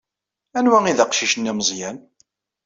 Anwa 0.57 0.77
ay 0.85 0.95
d 0.97 0.99
aqcic-nni 1.03 1.49
ameẓyan? 1.51 1.97